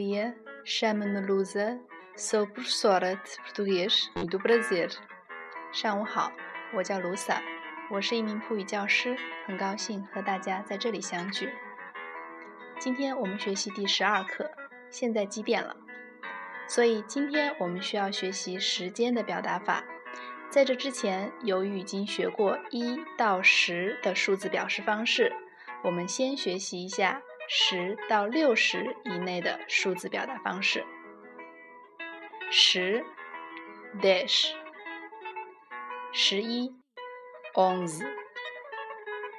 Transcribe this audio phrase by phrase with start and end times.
[0.00, 0.34] dia,
[0.64, 1.78] chamo-me Lusa,
[2.16, 4.88] sou professora de português e do Brasil.
[5.72, 6.32] 上午好，
[6.74, 7.42] 我叫卢萨，
[7.90, 9.16] 我是一名葡语教师，
[9.46, 11.52] 很高兴和大家在这里相聚。
[12.78, 14.50] 今天我们学习第十二课，
[14.90, 15.76] 现在几点了？
[16.66, 19.84] 所以今天我们需要学习时间的表达法。
[20.48, 25.32] 在这之前，由于已经学过一到十的数字表示方式，
[25.84, 27.22] 我们先学习一下
[27.52, 30.86] 十到六十以内的数字表达方式。
[32.48, 33.04] 十
[34.00, 34.52] ，dash；
[36.12, 36.72] 十一
[37.54, 38.06] ，onze；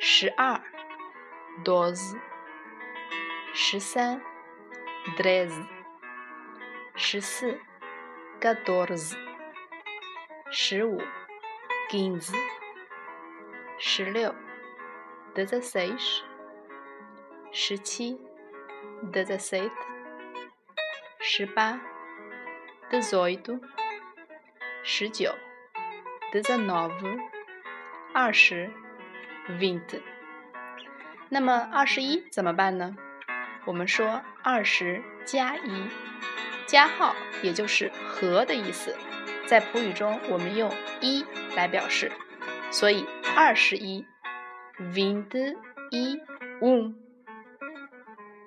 [0.00, 0.60] 十二
[1.64, 2.18] ，doze；
[3.54, 4.20] 十三
[5.16, 5.64] ，treze；
[6.96, 7.60] 十四
[8.40, 9.16] ，quatorze。
[10.50, 11.00] 十五
[11.88, 12.34] ，quinze；
[13.78, 14.34] 十六
[15.32, 16.24] ，dezesseis；
[17.52, 18.16] 十七
[19.12, 19.70] ，dezessete；
[21.18, 21.80] 十八
[22.88, 23.60] ，dezoito；
[24.84, 25.34] 十九
[26.32, 27.18] ，dezenove；
[28.14, 28.70] 二十
[29.48, 30.00] ，vinte。
[31.28, 32.96] 那么二十一怎么办呢？
[33.66, 35.88] 我们说二十加一，
[36.66, 38.96] 加号也就是和的意思。
[39.46, 41.26] 在普语中，我们用一
[41.56, 42.12] 来表示，
[42.70, 43.04] 所以
[43.36, 44.06] 二十一
[44.78, 45.56] ，vinte
[45.90, 46.20] e
[46.60, 47.09] um。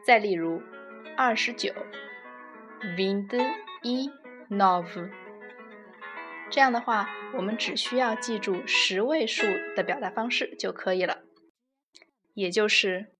[0.06, 0.62] 再例如，
[1.16, 1.74] 二十九
[2.98, 3.42] ，vinte
[3.82, 4.10] e
[4.50, 5.10] nove。
[6.50, 9.44] 这样的话，我们只需要记住十位数
[9.76, 11.24] 的表达方式就可以了，
[12.34, 13.16] 也就是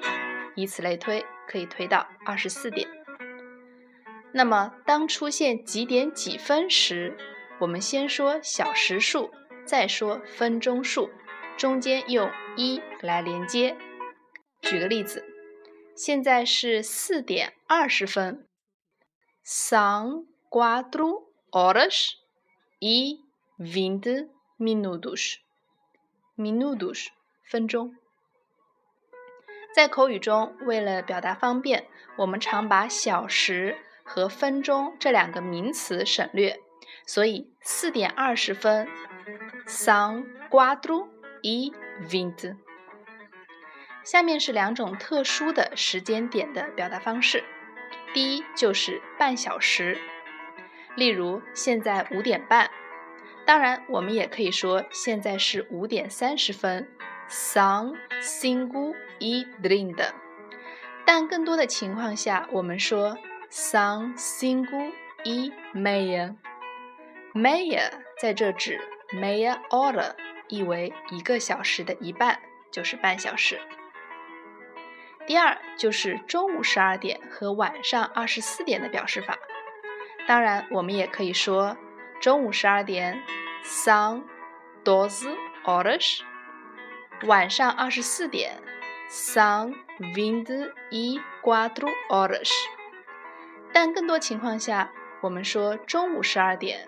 [0.55, 2.87] 以此类推，可以推到二十四点。
[4.37, 7.17] 那么，当出现几点几分时，
[7.61, 9.31] 我们先说小时数，
[9.65, 11.09] 再说分钟数，
[11.55, 13.77] 中间用一来连接。
[14.61, 15.23] 举个例子，
[15.95, 18.45] 现在是四点二十分
[19.45, 22.15] ，são quatro horas
[22.79, 23.21] e
[23.57, 24.27] vinte
[24.59, 25.35] minutos。
[26.35, 27.07] Minutos
[27.49, 27.95] 分钟，
[29.73, 36.59] 在口语中，为了表达方便，我们常把小时和分钟这两个名词省略，
[37.07, 38.87] 所以四点二十分
[39.67, 41.07] ，são quatro
[41.41, 41.73] e
[42.07, 42.55] vinte。
[44.03, 47.43] 下面是两种特殊的时间点的表达方式，
[48.13, 49.97] 第一就是半小时，
[50.95, 52.69] 例如现在五点半。
[53.47, 56.87] 当然，我们也可以说现在是五点三十分
[57.27, 60.11] ，são cinco e trinta。
[61.03, 63.17] 但更多的情况下，我们说
[63.55, 64.91] são cinco
[65.23, 66.35] e meia。
[67.33, 68.81] meia 在这指
[69.13, 70.13] meia hora，
[70.49, 72.37] 意为一个小时的一半，
[72.69, 73.57] 就是半小时。
[75.25, 79.39] 第二就是中午十二点和晚上二十四点的表示法。
[80.27, 81.77] 当然，我们也可以说。
[82.19, 83.23] 中午十二点
[83.63, 84.23] ，são
[84.83, 86.19] doze horas。
[87.25, 88.61] 晚上二十四点
[89.09, 89.73] ，sun
[90.13, 92.51] vinte e quatro horas。
[93.75, 94.89] 但更多情况下，
[95.19, 96.87] 我们说中午十二点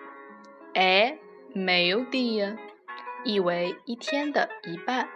[0.72, 1.18] é
[1.54, 2.56] meio-dia，
[3.24, 5.06] 意为一天的一半。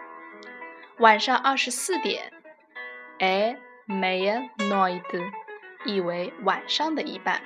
[0.99, 2.31] 晚上二十四点
[3.17, 5.31] ，é meia-noite，
[5.83, 7.41] 意为晚上的一半。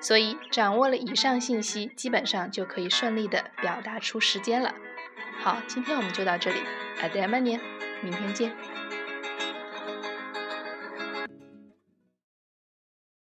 [0.00, 4.74] 所以掌握了以上信息，基本上就可以顺利的表达出时间了。
[5.38, 6.58] 好，今天我们就到这里，
[7.00, 7.60] 阿德曼尼，
[8.02, 8.52] 明天见。